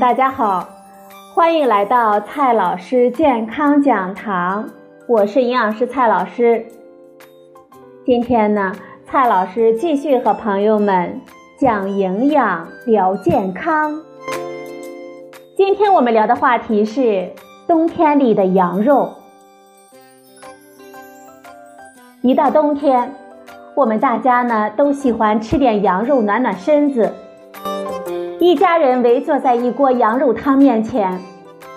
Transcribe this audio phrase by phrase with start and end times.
[0.00, 0.68] 大家好，
[1.34, 4.68] 欢迎来到蔡老师健康讲堂，
[5.06, 6.66] 我是营养师蔡老师。
[8.04, 8.72] 今天呢，
[9.06, 11.20] 蔡老师继续和朋友们
[11.60, 14.00] 讲营养、聊健康。
[15.56, 17.30] 今天我们聊的话题是
[17.68, 19.12] 冬天里的羊肉。
[22.20, 23.14] 一到冬天，
[23.76, 27.14] 我们大家呢都喜欢吃点羊肉暖暖身子。
[28.44, 31.18] 一家人围坐在一锅羊肉汤面前，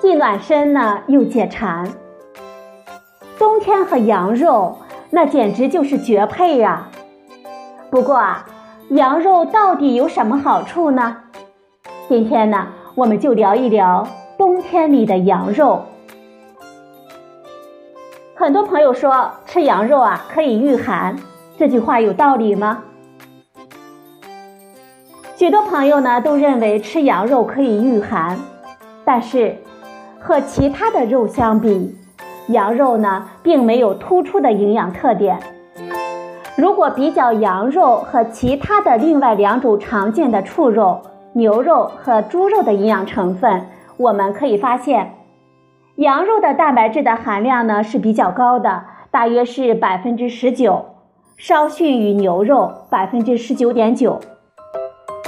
[0.00, 1.86] 既暖身呢，又解馋。
[3.38, 4.78] 冬天和羊肉
[5.10, 6.88] 那简直就是绝配呀！
[7.90, 8.46] 不过啊，
[8.88, 11.18] 羊肉到底有什么好处呢？
[12.08, 15.84] 今天呢，我们就聊一聊冬天里的羊肉。
[18.34, 21.14] 很多朋友说吃羊肉啊可以御寒，
[21.58, 22.84] 这句话有道理吗？
[25.44, 28.38] 许多朋友呢都认为吃羊肉可以御寒，
[29.04, 29.54] 但是
[30.18, 31.94] 和其他的肉相比，
[32.46, 35.38] 羊肉呢并没有突出的营养特点。
[36.56, 41.02] 如果比较羊肉和其他的另外两种常见的畜肉
[41.34, 43.66] 牛肉和猪肉的营养成分，
[43.98, 45.12] 我们可以发现，
[45.96, 50.86] 羊肉的蛋白质的含量呢是比较高的，大约是百分之十九，
[51.36, 54.18] 稍逊于牛肉百分之十九点九。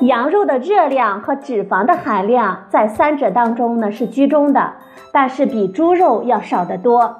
[0.00, 4.74] 羊肉的热量和脂肪的含量在三者当中呢是居中的，
[5.12, 7.16] 但是比猪肉要少得多。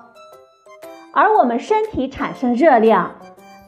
[1.12, 3.10] 而我们身体产生热量，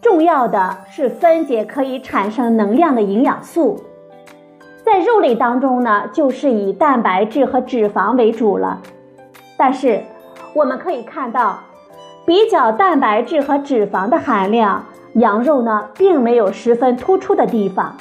[0.00, 3.80] 重要的是分解可以产生能量的营养素，
[4.84, 8.80] 在肉类当中呢就是以蛋白质和脂肪为主了。
[9.56, 10.04] 但是
[10.54, 11.58] 我们可以看到，
[12.24, 14.84] 比较蛋白质和脂肪的含量，
[15.14, 17.96] 羊肉呢并没有十分突出的地方。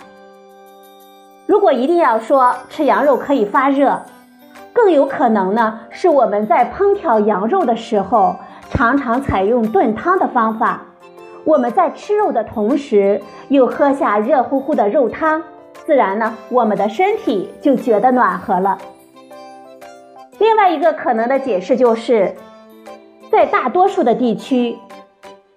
[1.49, 3.99] 如果一定要说吃羊肉可以发热，
[4.71, 8.35] 更有可能呢是我们在烹调羊肉的时候，
[8.69, 10.85] 常常采用炖汤的方法。
[11.45, 15.41] 我们在吃肉的同时，又喝下热乎乎的肉汤，
[15.87, 18.77] 自然呢，我们的身体就觉得暖和了。
[20.37, 22.35] 另外一个可能的解释就是，
[23.31, 24.77] 在大多数的地区，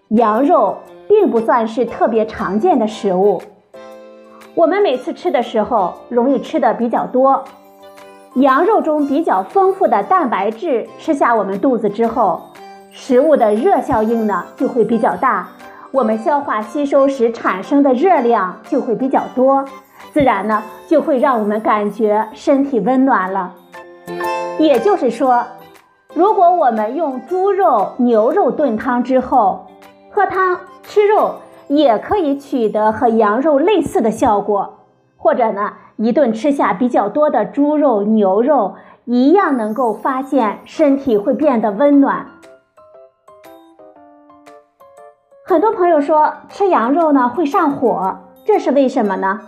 [0.09, 3.43] 羊肉并不算是特别常见的食物。
[4.55, 7.43] 我们每次吃的时候，容易吃的比较多。
[8.35, 12.43] 羊肉中比较丰富的蛋白质，吃下我们肚子之后，
[12.91, 15.49] 食物的热效应呢就会比较大，
[15.91, 19.65] 我们消化吸收时产生的热量就会比较多，
[20.13, 23.55] 自然呢就会让我们感觉身体温暖了。
[24.59, 25.43] 也就是说，
[26.13, 29.67] 如果我们用猪肉、牛肉炖汤之后，
[30.11, 31.37] 喝汤吃肉。
[31.77, 34.81] 也可以取得和羊肉类似的效果，
[35.17, 38.75] 或者呢，一顿吃下比较多的猪肉、牛肉，
[39.07, 42.27] 一样能够发现身体会变得温暖。
[45.47, 49.41] 很多朋友说吃羊肉呢会上火，这是为什么呢？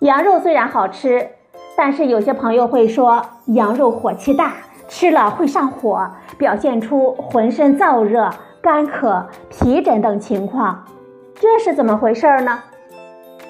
[0.00, 1.28] 羊肉虽然好吃，
[1.76, 4.54] 但是有些朋友会说羊肉火气大，
[4.88, 8.30] 吃了会上火，表现出浑身燥热。
[8.62, 10.84] 干渴、皮疹等情况，
[11.34, 12.60] 这是怎么回事呢？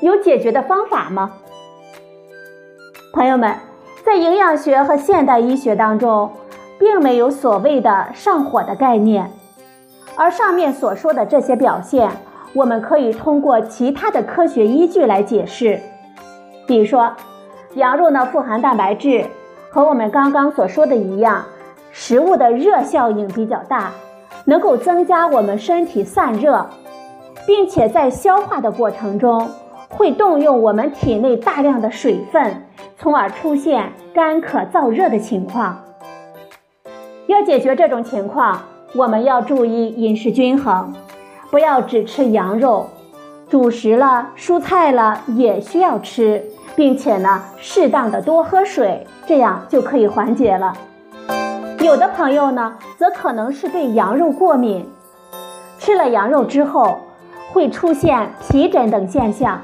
[0.01, 1.33] 有解决的方法吗？
[3.13, 3.55] 朋友们，
[4.03, 6.31] 在营养学和现代医学当中，
[6.79, 9.31] 并没有所谓的上火的概念，
[10.17, 12.11] 而上面所说的这些表现，
[12.55, 15.79] 我们可以通过其他的科学依据来解释。
[16.67, 17.13] 比如说，
[17.75, 19.27] 羊肉呢富含蛋白质，
[19.71, 21.45] 和我们刚刚所说的一样，
[21.91, 23.91] 食物的热效应比较大。
[24.45, 26.67] 能够增加我们身体散热，
[27.47, 29.49] 并且在消化的过程中
[29.89, 32.67] 会动用我们体内大量的水分，
[32.99, 35.83] 从而出现干渴燥热的情况。
[37.27, 38.61] 要解决这种情况，
[38.95, 40.93] 我们要注意饮食均衡，
[41.51, 42.87] 不要只吃羊肉，
[43.49, 50.75] 主食了、蔬菜了也需要吃，并且呢，适当的多喝水，这样就可以缓解了。
[51.81, 54.89] 有的朋友呢，则可能是对羊肉过敏，
[55.77, 57.01] 吃了羊肉之后
[57.53, 59.61] 会出现皮疹等现象。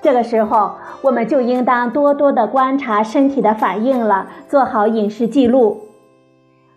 [0.00, 0.70] 这个时候，
[1.02, 5.78] 我们就应当多多的观察身体的反应了，做好饮食记录。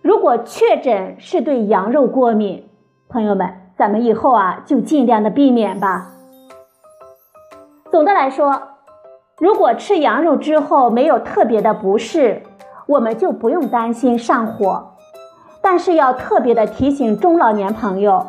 [0.01, 2.68] 如果确诊是对羊肉过敏，
[3.07, 6.12] 朋友们，咱们以后啊就尽量的避免吧。
[7.90, 8.62] 总的来说，
[9.40, 12.44] 如果吃羊肉之后没有特别的不适，
[12.88, 14.96] 我们就不用担心上火，
[15.69, 18.25] 但是要特别的提醒中老年朋友，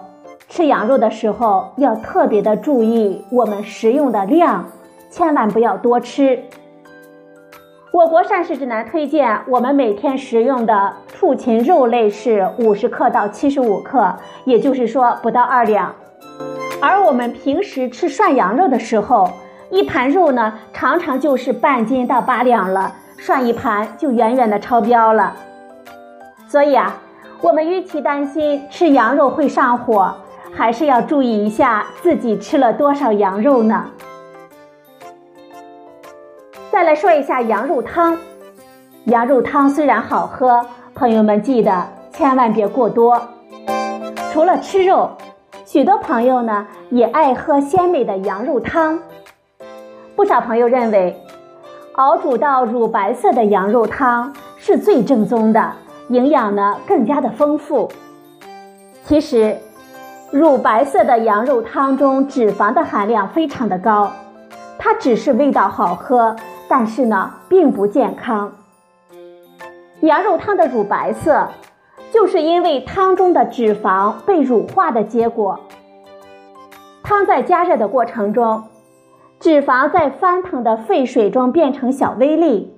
[0.48, 4.66] 吃羊肉的时候要特别的注意我们食用的量，
[5.08, 6.42] 千万不要多吃。
[7.92, 15.94] 我国膳食指南推荐我们每天食用的畜禽肉类是五十克到七十五克，也就是说不到二两。
[16.82, 19.30] 而我们平时吃涮羊肉的时候，
[19.70, 25.36] 一盘肉呢常常就是半斤到八两了，涮一盘就远远的超标了。
[26.48, 26.96] 所以啊，
[27.40, 30.12] 我们与其担心吃羊肉会上火，
[30.52, 33.84] 还是要注意一下自己吃了多少羊肉呢？
[36.72, 38.18] 再来说一下羊肉汤。
[39.04, 43.22] 羊肉汤虽然好喝，朋友们记得千万别过多。
[44.32, 45.08] 除了吃肉，
[45.64, 48.98] 许多朋友呢也爱喝鲜美的羊肉汤。
[50.16, 51.16] 不少朋友认为，
[51.92, 55.72] 熬煮到乳白色的羊肉汤是最正宗的，
[56.08, 57.90] 营养呢更加的丰富。
[59.04, 59.56] 其实，
[60.30, 64.12] 乳白色的羊肉汤中脂肪的含量非常的高，
[64.78, 66.36] 它只是味道好喝。
[66.70, 68.52] 但是呢，并不健康。
[70.00, 71.48] 羊肉汤的乳白色，
[72.12, 75.58] 就是因为汤中的脂肪被乳化的结果。
[77.02, 78.64] 汤在加热的过程中，
[79.40, 82.77] 脂肪在翻腾的沸水中变成小微粒，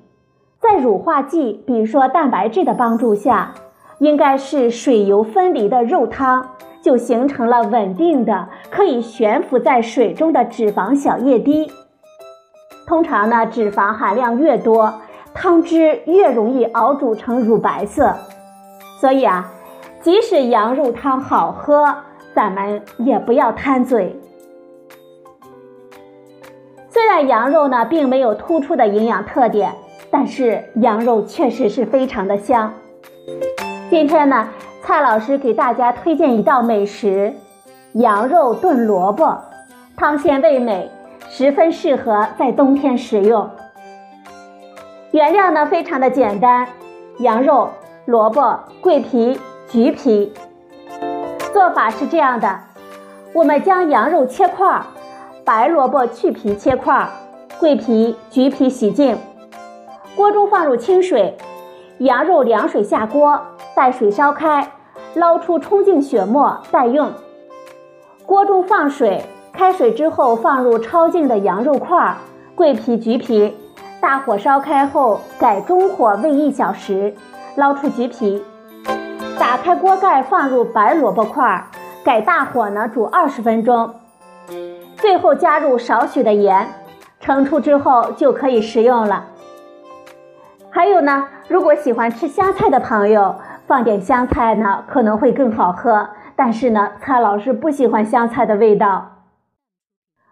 [0.61, 3.55] 在乳化剂，比如说蛋白质的帮助下，
[3.99, 6.51] 应该是水油分离的肉汤，
[6.83, 11.73] 就形成了稳定的可以悬浮在水中的脂肪小液滴。
[12.87, 14.93] 通常呢，脂肪含量越多，
[15.33, 18.15] 汤汁越容易熬煮成乳白色。
[19.01, 19.51] 所以啊，
[20.03, 21.87] 即使羊肉汤好喝，
[22.35, 24.15] 咱们也不要贪嘴。
[26.91, 29.73] 虽然羊肉呢并没有突出的营养特点，
[30.11, 32.73] 但是羊肉确实是非常的香。
[33.89, 34.49] 今天呢，
[34.83, 37.33] 蔡老师给大家推荐一道美食：
[37.93, 39.39] 羊肉炖萝卜，
[39.97, 40.91] 汤鲜味美。
[41.33, 43.49] 十分适合在冬天食用。
[45.12, 46.67] 原料呢非常的简单，
[47.21, 47.69] 羊肉、
[48.05, 50.33] 萝卜、桂皮、橘皮。
[51.53, 52.59] 做法是这样的：
[53.33, 54.83] 我们将羊肉切块，
[55.45, 57.09] 白萝卜去皮切块，
[57.61, 59.17] 桂皮、橘皮洗净。
[60.20, 61.34] 锅中放入清水，
[62.00, 63.40] 羊肉凉水下锅，
[63.75, 64.70] 待水烧开，
[65.14, 67.11] 捞出冲净血沫待用。
[68.26, 69.25] 锅中放水。
[69.55, 72.14] 开水之后，放入焯净的羊肉块、
[72.55, 73.56] 桂皮、橘皮，
[73.99, 77.14] 大火烧开后，改中火煨一小时，
[77.56, 78.44] 捞出橘皮，
[79.38, 81.66] 打开锅盖，放入白萝卜块，
[82.05, 83.94] 改大火呢煮二十分钟，
[84.99, 86.69] 最后加入少许的盐，
[87.20, 89.25] 盛出之后就可以食用了。
[90.72, 93.34] 还有呢，如果喜欢吃香菜的朋友，
[93.67, 99.11] 放点香菜呢可能会更好喝，但是呢，蔡老师不喜欢香菜的味道。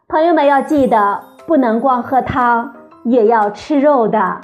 [0.06, 2.73] 朋友们要记得，不能光喝汤，
[3.05, 4.40] 也要吃肉的。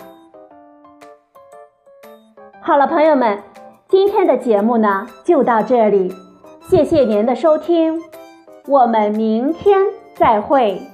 [2.60, 3.38] 好了，朋友们，
[3.88, 6.12] 今天的节目呢就到这里，
[6.68, 8.02] 谢谢您的收听，
[8.66, 9.80] 我们明天
[10.14, 10.93] 再会。